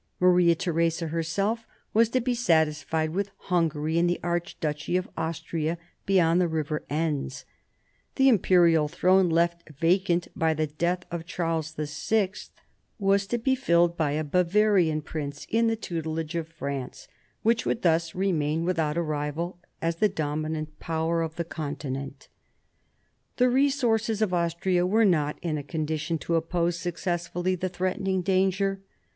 Maria 0.19 0.55
Theresa 0.55 1.09
herself 1.09 1.67
was 1.93 2.09
to 2.09 2.19
be 2.19 2.33
satisfied 2.33 3.11
with 3.11 3.29
Hungary 3.53 3.99
and 3.99 4.09
the 4.09 4.19
archduchy 4.23 4.97
of 4.97 5.07
Austria 5.15 5.77
beyond 6.07 6.41
the 6.41 6.47
river 6.47 6.83
Enns. 6.89 7.45
The 8.15 8.27
Imperial 8.27 8.87
throne, 8.87 9.29
left 9.29 9.69
vacant 9.69 10.27
by 10.35 10.55
the 10.55 10.65
death 10.65 11.03
of 11.11 11.27
Charles 11.27 11.75
VL, 11.75 12.49
was 12.97 13.27
to 13.27 13.37
be 13.37 13.53
filled 13.53 13.95
by 13.95 14.13
a 14.13 14.23
Bavarian 14.23 15.03
prince 15.03 15.45
in 15.51 15.67
the 15.67 15.75
tutelage 15.75 16.33
of 16.33 16.47
France, 16.47 17.07
which 17.43 17.67
would 17.67 17.83
thus 17.83 18.15
remain 18.15 18.65
without 18.65 18.97
a 18.97 19.03
rival 19.03 19.59
as 19.83 19.97
the 19.97 20.09
dominant 20.09 20.79
Power 20.79 21.21
on 21.21 21.29
the 21.35 21.45
continent 21.45 22.27
The 23.37 23.51
resources 23.51 24.19
of 24.23 24.33
Austria 24.33 24.87
were 24.87 25.05
not 25.05 25.37
in 25.43 25.59
a 25.59 25.63
condition 25.63 26.17
to 26.21 26.33
oppose 26.37 26.79
successfully 26.79 27.53
the 27.53 27.69
threatening 27.69 28.23
danger. 28.23 28.81